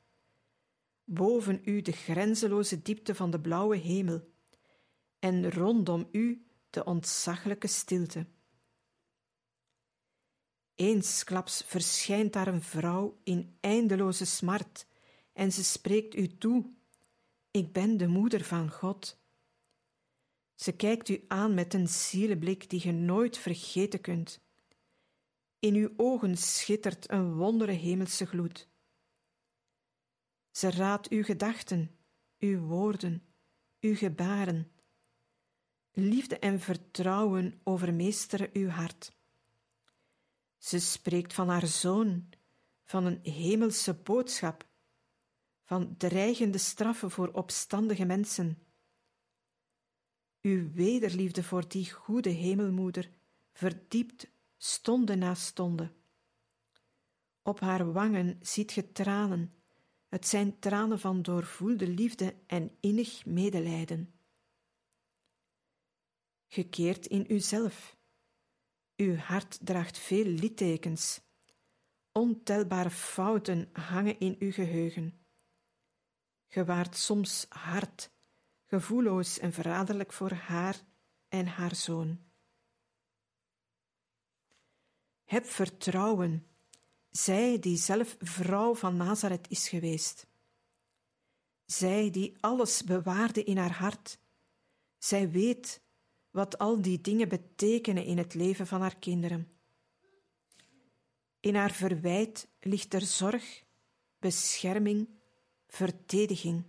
boven 1.04 1.60
u 1.64 1.82
de 1.82 1.92
grenzeloze 1.92 2.82
diepte 2.82 3.14
van 3.14 3.30
de 3.30 3.40
blauwe 3.40 3.76
hemel, 3.76 4.32
en 5.18 5.50
rondom 5.50 6.08
u 6.10 6.46
de 6.70 6.84
ontzaglijke 6.84 7.66
stilte. 7.66 8.26
Eensklaps 10.74 11.62
verschijnt 11.66 12.32
daar 12.32 12.46
een 12.46 12.62
vrouw 12.62 13.20
in 13.24 13.56
eindeloze 13.60 14.24
smart, 14.24 14.86
en 15.32 15.52
ze 15.52 15.64
spreekt 15.64 16.16
u 16.16 16.38
toe: 16.38 16.74
Ik 17.50 17.72
ben 17.72 17.96
de 17.96 18.06
moeder 18.06 18.44
van 18.44 18.70
God. 18.70 19.22
Ze 20.54 20.76
kijkt 20.76 21.08
u 21.08 21.24
aan 21.28 21.54
met 21.54 21.74
een 21.74 21.88
zielenblik 21.88 22.70
die 22.70 22.86
je 22.86 22.92
nooit 22.92 23.38
vergeten 23.38 24.00
kunt. 24.00 24.40
In 25.58 25.74
uw 25.74 25.92
ogen 25.96 26.36
schittert 26.36 27.10
een 27.10 27.34
wondere 27.34 27.72
hemelse 27.72 28.26
gloed. 28.26 28.68
Ze 30.50 30.70
raadt 30.70 31.08
uw 31.08 31.22
gedachten, 31.22 31.90
uw 32.38 32.60
woorden, 32.60 33.22
uw 33.80 33.96
gebaren. 33.96 34.72
Liefde 35.92 36.38
en 36.38 36.60
vertrouwen 36.60 37.60
overmeesteren 37.64 38.50
uw 38.52 38.68
hart. 38.68 39.12
Ze 40.64 40.78
spreekt 40.78 41.32
van 41.32 41.48
haar 41.48 41.66
zoon, 41.66 42.28
van 42.84 43.04
een 43.04 43.20
hemelse 43.22 43.94
boodschap, 43.94 44.66
van 45.64 45.96
dreigende 45.96 46.58
straffen 46.58 47.10
voor 47.10 47.28
opstandige 47.28 48.04
mensen. 48.04 48.58
Uw 50.42 50.72
wederliefde 50.72 51.42
voor 51.42 51.68
die 51.68 51.90
goede 51.90 52.30
hemelmoeder 52.30 53.10
verdiept 53.52 54.30
stonde 54.56 55.14
na 55.14 55.34
stonde. 55.34 55.92
Op 57.42 57.60
haar 57.60 57.92
wangen 57.92 58.38
ziet 58.42 58.72
ge 58.72 58.92
tranen 58.92 59.54
het 60.08 60.26
zijn 60.26 60.58
tranen 60.58 61.00
van 61.00 61.22
doorvoelde 61.22 61.88
liefde 61.88 62.34
en 62.46 62.76
innig 62.80 63.26
medelijden. 63.26 64.14
gekeerd 66.46 67.06
in 67.06 67.32
uzelf. 67.32 67.96
Uw 68.96 69.16
hart 69.16 69.58
draagt 69.62 69.98
veel 69.98 70.24
littekens. 70.24 71.20
Ontelbare 72.12 72.90
fouten 72.90 73.68
hangen 73.72 74.18
in 74.18 74.36
uw 74.38 74.52
geheugen. 74.52 75.24
Ge 76.48 76.64
waart 76.64 76.96
soms 76.96 77.46
hard, 77.48 78.10
gevoelloos 78.64 79.38
en 79.38 79.52
verraderlijk 79.52 80.12
voor 80.12 80.32
haar 80.32 80.84
en 81.28 81.46
haar 81.46 81.74
zoon. 81.74 82.20
Heb 85.24 85.44
vertrouwen, 85.44 86.46
zij 87.10 87.58
die 87.58 87.76
zelf 87.76 88.16
vrouw 88.18 88.74
van 88.74 88.96
Nazareth 88.96 89.50
is 89.50 89.68
geweest. 89.68 90.26
Zij 91.64 92.10
die 92.10 92.36
alles 92.40 92.82
bewaarde 92.82 93.44
in 93.44 93.56
haar 93.56 93.72
hart. 93.72 94.18
Zij 94.98 95.30
weet 95.30 95.83
wat 96.34 96.58
al 96.58 96.82
die 96.82 97.00
dingen 97.00 97.28
betekenen 97.28 98.04
in 98.04 98.18
het 98.18 98.34
leven 98.34 98.66
van 98.66 98.80
haar 98.80 98.96
kinderen. 98.96 99.48
In 101.40 101.54
haar 101.54 101.72
verwijt 101.72 102.48
ligt 102.60 102.94
er 102.94 103.00
zorg, 103.00 103.64
bescherming, 104.18 105.08
verdediging. 105.66 106.64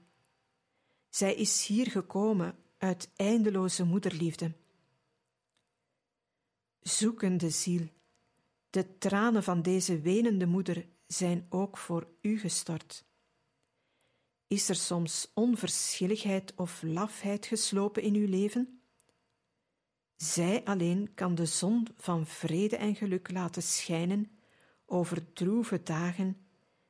Zij 1.10 1.36
is 1.36 1.66
hier 1.66 1.92
gekomen 1.92 2.58
uit 2.78 3.10
eindeloze 3.16 3.84
moederliefde. 3.84 4.54
Zoekende 6.80 7.50
ziel, 7.50 7.88
de 8.70 8.98
tranen 8.98 9.44
van 9.44 9.62
deze 9.62 10.00
wenende 10.00 10.46
moeder 10.46 10.86
zijn 11.08 11.46
ook 11.50 11.78
voor 11.78 12.08
u 12.22 12.40
gestort. 12.40 13.06
Is 14.48 14.70
er 14.70 14.76
soms 14.76 15.32
onverschilligheid 15.34 16.54
of 16.56 16.82
lafheid 16.82 17.46
geslopen 17.46 18.02
in 18.02 18.14
uw 18.16 18.28
leven? 18.28 18.80
Zij 20.16 20.64
alleen 20.64 21.14
kan 21.14 21.36
de 21.36 21.46
zon 21.46 21.88
van 21.96 22.28
vrede 22.28 22.78
en 22.78 22.96
geluk 22.96 23.32
laten 23.32 23.64
schijnen 23.64 24.32
over 24.86 25.34
droeve 25.34 25.84
dagen 25.84 26.38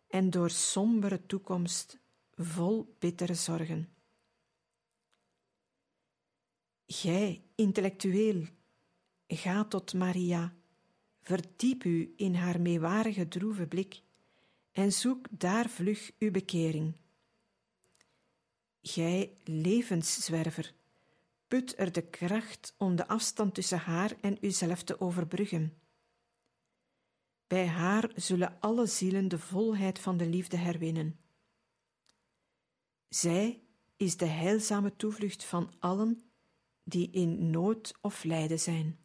en 0.08 0.30
door 0.30 0.50
sombere 0.50 1.26
toekomst 1.26 2.00
vol 2.34 2.96
bittere 3.00 3.34
zorgen. 3.34 3.90
Gij, 6.88 7.44
intellectueel, 7.56 8.46
ga 9.28 9.66
tot 9.66 9.94
Maria, 9.94 10.54
verdiep 11.22 11.84
u 11.84 12.14
in 12.18 12.36
haar 12.36 12.62
meewarige 12.62 13.28
droeve 13.28 13.68
blik 13.68 14.02
en 14.72 14.92
zoek 14.92 15.28
daar 15.30 15.70
vlug 15.70 16.12
uw 16.20 16.32
bekering. 16.32 16.96
Gij, 18.82 19.34
levenszwerver, 19.44 20.74
put 21.48 21.80
er 21.80 21.92
de 21.92 22.10
kracht 22.10 22.76
om 22.78 22.96
de 22.96 23.08
afstand 23.08 23.54
tussen 23.54 23.80
haar 23.80 24.14
en 24.22 24.46
uzelf 24.46 24.84
te 24.84 25.00
overbruggen. 25.00 25.82
Bij 27.48 27.68
haar 27.68 28.12
zullen 28.16 28.60
alle 28.60 28.86
zielen 28.86 29.28
de 29.28 29.40
volheid 29.40 30.00
van 30.00 30.18
de 30.18 30.26
liefde 30.26 30.58
herwinnen. 30.58 31.20
Zij 33.08 33.64
is 33.98 34.18
de 34.18 34.26
heilzame 34.26 34.96
toevlucht 34.96 35.44
van 35.44 35.74
allen 35.80 36.22
die 36.84 37.12
in 37.12 37.50
nood 37.50 37.98
of 38.02 38.24
lijden 38.24 38.60
zijn. 38.60 39.00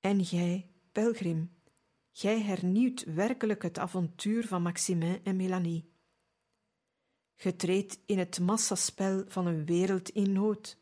En 0.00 0.24
gij, 0.24 0.70
pelgrim, 0.92 1.56
gij 2.12 2.40
hernieuwt 2.40 3.04
werkelijk 3.04 3.62
het 3.62 3.78
avontuur 3.78 4.46
van 4.46 4.62
Maximin 4.62 5.24
en 5.24 5.36
Melanie. 5.36 5.95
Getreed 7.36 7.98
in 8.06 8.18
het 8.18 8.40
massaspel 8.40 9.24
van 9.28 9.46
een 9.46 9.64
wereld 9.64 10.08
in 10.08 10.32
nood, 10.32 10.78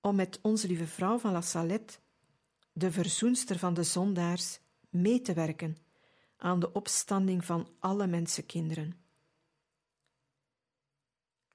om 0.00 0.16
met 0.16 0.38
onze 0.42 0.66
lieve 0.66 0.86
vrouw 0.86 1.18
van 1.18 1.32
La 1.32 1.40
Salette, 1.40 1.98
de 2.72 2.92
verzoenster 2.92 3.58
van 3.58 3.74
de 3.74 3.82
zondaars, 3.82 4.58
mee 4.88 5.20
te 5.20 5.32
werken 5.32 5.76
aan 6.36 6.60
de 6.60 6.72
opstanding 6.72 7.44
van 7.44 7.68
alle 7.78 8.06
mensenkinderen. 8.06 9.00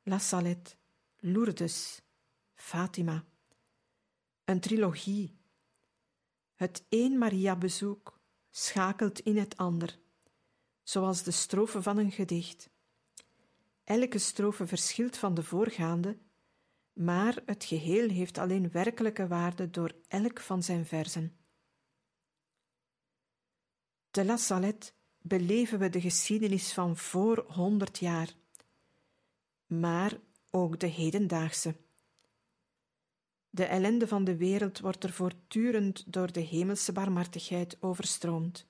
La 0.03 0.17
Salette, 0.17 0.75
Lourdes, 1.17 2.01
Fatima. 2.53 3.25
Een 4.43 4.59
trilogie. 4.59 5.37
Het 6.55 6.85
een 6.89 7.17
Maria-bezoek 7.17 8.19
schakelt 8.49 9.19
in 9.19 9.37
het 9.37 9.57
ander, 9.57 9.99
zoals 10.83 11.23
de 11.23 11.31
strofe 11.31 11.81
van 11.81 11.97
een 11.97 12.11
gedicht. 12.11 12.69
Elke 13.89 14.17
strofe 14.17 14.67
verschilt 14.67 15.17
van 15.17 15.33
de 15.33 15.43
voorgaande, 15.43 16.17
maar 16.93 17.41
het 17.45 17.63
geheel 17.63 18.09
heeft 18.09 18.37
alleen 18.37 18.71
werkelijke 18.71 19.27
waarde 19.27 19.69
door 19.69 19.95
elk 20.07 20.39
van 20.39 20.63
zijn 20.63 20.85
verzen. 20.85 21.37
Te 24.11 24.25
La 24.25 24.37
Salette 24.37 24.91
beleven 25.21 25.79
we 25.79 25.89
de 25.89 26.01
geschiedenis 26.01 26.73
van 26.73 26.97
voor 26.97 27.45
honderd 27.47 27.97
jaar, 27.97 28.33
maar 29.65 30.19
ook 30.49 30.79
de 30.79 30.87
hedendaagse. 30.87 31.75
De 33.49 33.65
ellende 33.65 34.07
van 34.07 34.23
de 34.23 34.37
wereld 34.37 34.79
wordt 34.79 35.03
er 35.03 35.11
voortdurend 35.11 36.13
door 36.13 36.31
de 36.31 36.41
hemelse 36.41 36.91
barmhartigheid 36.91 37.77
overstroomd. 37.81 38.67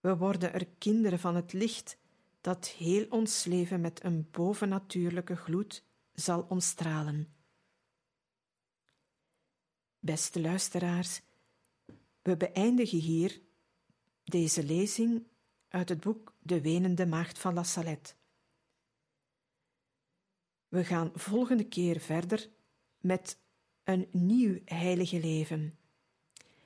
We 0.00 0.16
worden 0.16 0.52
er 0.52 0.66
kinderen 0.78 1.18
van 1.18 1.34
het 1.34 1.52
licht 1.52 1.99
dat 2.40 2.68
heel 2.68 3.06
ons 3.08 3.44
leven 3.44 3.80
met 3.80 4.04
een 4.04 4.28
bovennatuurlijke 4.30 5.36
gloed 5.36 5.84
zal 6.12 6.46
omstralen. 6.48 7.34
Beste 9.98 10.40
luisteraars, 10.40 11.20
we 12.22 12.36
beëindigen 12.36 12.98
hier 12.98 13.40
deze 14.24 14.64
lezing 14.64 15.26
uit 15.68 15.88
het 15.88 16.00
boek 16.00 16.34
De 16.38 16.60
Wenende 16.60 17.06
Maagd 17.06 17.38
van 17.38 17.54
La 17.54 17.62
Salette. 17.62 18.14
We 20.68 20.84
gaan 20.84 21.10
volgende 21.14 21.64
keer 21.64 22.00
verder 22.00 22.50
met 22.98 23.38
een 23.84 24.08
nieuw 24.12 24.58
heilige 24.64 25.20
leven 25.20 25.78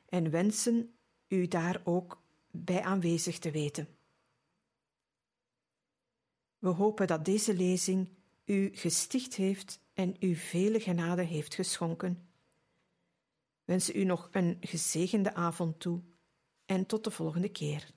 en 0.08 0.30
wensen 0.30 0.94
u 1.28 1.46
daar 1.46 1.80
ook 1.84 2.22
bij 2.50 2.82
aanwezig 2.82 3.38
te 3.38 3.50
weten. 3.50 3.88
We 6.64 6.70
hopen 6.70 7.06
dat 7.06 7.24
deze 7.24 7.54
lezing 7.54 8.08
u 8.44 8.70
gesticht 8.74 9.34
heeft 9.34 9.80
en 9.92 10.16
u 10.20 10.34
vele 10.34 10.80
genade 10.80 11.22
heeft 11.22 11.54
geschonken. 11.54 12.28
Wensen 13.64 13.96
u 13.96 14.04
nog 14.04 14.28
een 14.32 14.56
gezegende 14.60 15.34
avond 15.34 15.80
toe 15.80 16.02
en 16.64 16.86
tot 16.86 17.04
de 17.04 17.10
volgende 17.10 17.48
keer. 17.48 17.90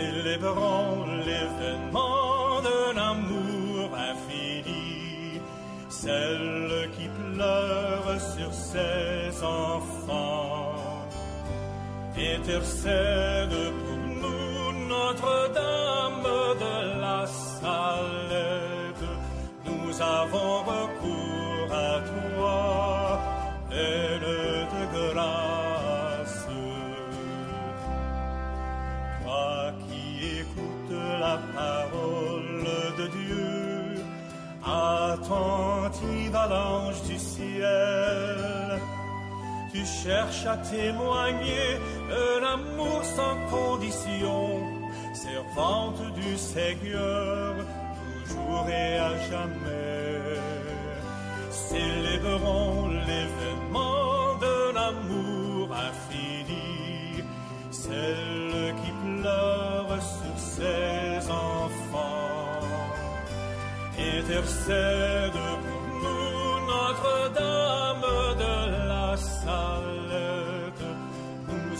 Célébrons 0.00 1.04
l'événement 1.26 2.62
d'un 2.66 2.96
amour 3.12 3.90
infini, 4.12 5.40
celle 5.90 6.88
qui 6.96 7.06
pleure 7.08 8.08
sur 8.34 8.52
ses 8.52 9.44
enfants, 9.44 11.06
intercède 12.16 13.58
pour 13.80 14.02
nous 14.22 14.88
Notre-Dame 14.88 16.28
de 16.64 17.00
la 17.00 17.26
Salette. 17.26 19.08
Nous 19.66 20.00
avons 20.00 20.54
recours 20.74 21.70
à 21.72 22.00
toi, 22.10 23.20
Tu 39.72 39.84
cherches 39.86 40.46
à 40.46 40.56
témoigner 40.56 41.78
de 42.08 42.40
l'amour 42.40 43.02
sans 43.04 43.36
condition, 43.48 44.60
servante 45.14 46.02
du 46.14 46.36
Seigneur, 46.36 47.54
toujours 48.26 48.68
et 48.68 48.98
à 48.98 49.12
jamais. 49.30 50.40
Célébrons 51.50 52.88
l'événement 52.88 54.38
de 54.40 54.74
l'amour 54.74 55.68
infini, 55.72 57.22
celle 57.70 58.74
qui 58.82 58.92
pleure 59.04 59.98
sur 60.02 60.36
ses 60.36 61.30
enfants, 61.30 62.66
intercède 63.98 65.59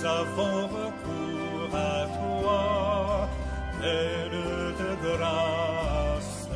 Nous 0.01 0.07
avons 0.07 0.67
recours 0.69 1.75
à 1.75 2.07
toi, 2.07 3.29
pleine 3.79 4.41
de 4.81 4.91
grâce. 5.19 6.49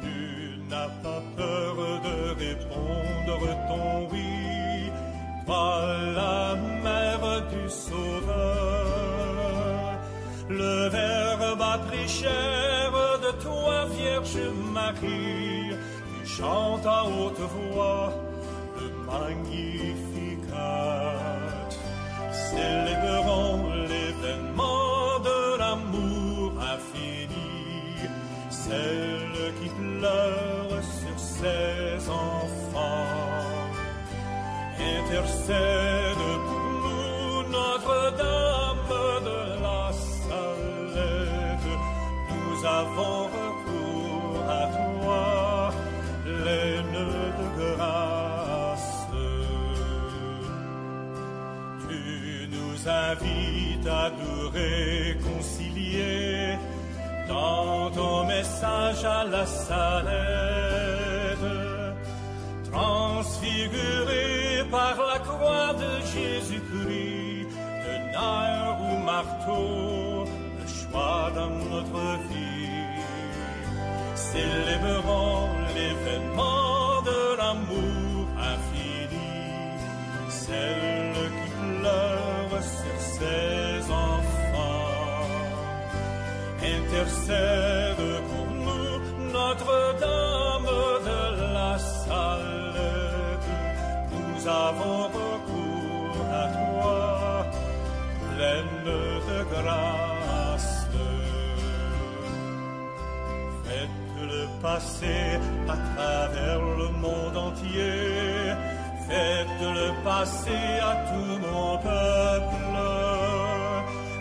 Tu 0.00 0.58
n'as 0.70 0.88
pas 1.02 1.22
peur 1.36 1.74
de 1.76 2.16
répondre 2.44 3.40
ton 3.68 4.08
oui, 4.10 4.90
toi 5.44 5.68
la 6.14 6.56
mère 6.82 7.28
du 7.50 7.68
Sauveur. 7.68 8.88
Le 10.48 10.88
Verbe 10.88 11.60
a 11.60 11.78
pris 11.88 12.08
chair 12.08 12.90
de 13.22 13.32
toi, 13.42 13.84
Vierge 13.84 14.48
Marie, 14.72 15.76
tu 16.22 16.26
chantes 16.26 16.86
à 16.86 17.04
haute 17.04 17.38
voix 17.38 18.14
le 18.78 18.88
Magnificat. 19.04 20.09
Célébrons 22.50 23.62
l'événement 23.88 25.20
de 25.20 25.58
l'amour 25.58 26.52
infini, 26.74 28.08
celle 28.50 29.54
qui 29.60 29.68
pleure 29.68 30.82
sur 30.82 31.18
ses 31.18 32.08
enfants. 32.08 33.06
Intercède 34.78 36.26
pour 36.46 36.66
nous, 36.84 37.48
Notre-Dame 37.50 38.90
de 39.30 39.40
la 39.62 39.92
Salette. 39.92 41.70
Nous 42.30 42.66
avons 42.66 43.29
nous 52.80 52.88
invites 52.88 53.86
à 53.86 54.10
nous 54.10 54.48
réconcilier. 54.50 56.58
Dans 57.28 57.90
ton 57.90 58.24
message 58.26 59.04
à 59.04 59.24
la 59.24 59.44
Salette 59.46 60.30
transfiguré 62.70 64.64
par 64.70 64.96
la 64.96 65.18
croix 65.20 65.74
de 65.74 66.00
Jésus-Christ, 66.12 67.48
de 67.84 67.94
nerfs 68.12 68.78
ou 68.80 68.96
marteau, 69.04 70.24
le 70.58 70.66
choix 70.66 71.30
dans 71.34 71.50
notre 71.50 72.18
vie. 72.28 72.68
Célébrons 74.14 75.48
l'événement 75.76 77.02
de 77.02 77.36
l'amour 77.38 78.26
infini, 78.52 79.32
ses 83.20 83.90
enfants. 83.90 85.28
Intercède 86.76 88.08
pour 88.30 88.48
nous, 88.66 88.92
Notre-Dame 89.38 90.70
de 91.08 91.22
la 91.56 91.72
Salette. 91.78 93.48
Nous 94.14 94.40
avons 94.48 95.02
recours 95.20 96.24
à 96.42 96.46
toi, 96.58 97.46
pleine 98.30 98.76
de 98.88 99.00
grâce. 99.54 100.86
Faites 103.64 104.10
le 104.32 104.42
passer 104.62 105.26
à 105.74 105.76
travers 105.90 106.62
le 106.80 106.88
monde 107.04 107.36
entier. 107.48 108.54
Faites 109.08 109.60
le 109.78 109.88
passer 110.04 110.66
à 110.90 110.94
tout 111.08 111.38
mon 111.46 111.78
peuple. 111.78 113.09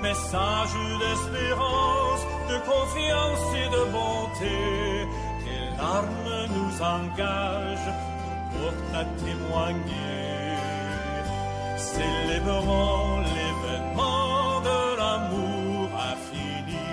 Message 0.02 0.76
d'espérance, 1.02 2.24
de 2.50 2.58
confiance 2.72 3.46
et 3.54 3.70
de 3.70 3.84
bonté. 3.92 5.08
Tes 5.44 5.78
larmes 5.78 6.48
nous 6.56 6.82
engagent 6.82 7.94
pour 8.52 8.74
à 8.98 9.04
témoigner. 9.26 10.56
Célébrons 11.78 13.20
l'événement 13.36 14.62
de 14.62 14.80
l'amour 15.00 15.90
infini, 16.14 16.88